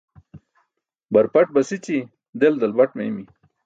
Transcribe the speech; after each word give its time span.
Barpaṭ 1.13 1.47
basići, 1.55 1.97
del 2.39 2.55
dalbat 2.61 2.91
meymi 2.97 3.23